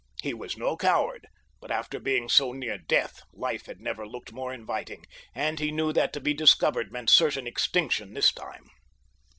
[0.23, 1.27] He was no coward,
[1.59, 5.93] but after being so near death, life had never looked more inviting, and he knew
[5.93, 8.65] that to be discovered meant certain extinction this time.